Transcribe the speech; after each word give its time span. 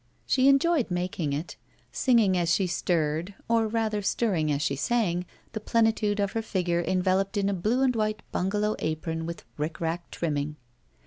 She 0.25 0.47
enjoyed 0.47 0.89
making 0.89 1.31
it.. 1.31 1.57
Singing 1.91 2.35
as 2.35 2.51
she 2.51 2.65
stirred 2.65 3.35
or 3.47 3.67
rather 3.67 4.01
stirring 4.01 4.51
as 4.51 4.63
she 4.63 4.75
sang, 4.75 5.27
the 5.51 5.59
plenitude 5.59 6.19
of 6.19 6.31
her 6.31 6.41
figure 6.41 6.81
enveloped 6.81 7.37
in 7.37 7.49
a 7.49 7.53
blue 7.53 7.83
and 7.83 7.95
white 7.95 8.23
btmgalow 8.33 8.77
apron 8.79 9.27
with 9.27 9.45
rickrack 9.59 10.09
trimming. 10.09 10.55